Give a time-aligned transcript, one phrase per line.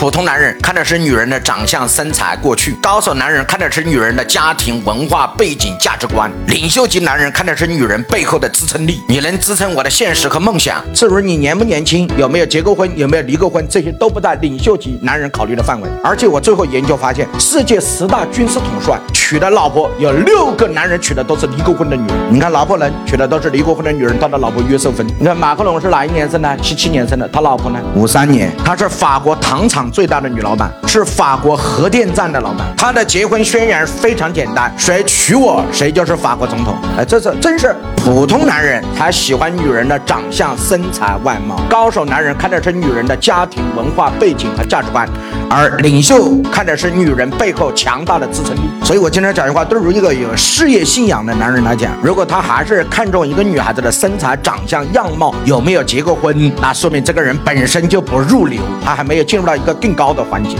[0.00, 9.02] 普通男人看的是女人的长相、身材、过去；高手男人看的是女人的家庭、文化背景、价值观；领袖级男人看的是女人背后的支撑力。
[9.06, 10.82] 你能支撑我的现实和梦想。
[10.94, 15.88] 至于你年不年轻，有没有结过婚，有没有离过婚，这些都不在领袖级男人考虑的范围。
[16.02, 22.16] 而且我最后研究发现，世界十大军事统帅娶的老婆有六个男人娶的都是离过婚的女人。
[22.30, 25.06] 你看拿破仑娶的都是离过婚的女人，他的老婆约瑟芬。
[25.18, 26.56] 你看马克龙是哪一年生的？
[26.62, 27.78] 七七年生的，他老婆呢？
[27.94, 32.66] 五三年，他是法国糖厂最大的女老板，是法国核电站的老板。
[32.76, 36.76] 她的结婚宣言非常简单：谁娶我，谁就是法国总统。
[36.96, 45.08] 哎，这是真是普通男人才喜欢女人的长相、身材、外貌；高手男人看的是女人的家庭、文化背景和价值观，
[45.50, 48.60] 而领袖看的是女人背后强大的支撑力。
[48.84, 60.56] 所以我经常讲一句话：对于一个有事业信仰的男人来讲，如果他还是看重一个女孩子的身材、长相、样貌，有没有结过婚，那说明这个人本身就不入流，他还没有进入到一个更高的环节。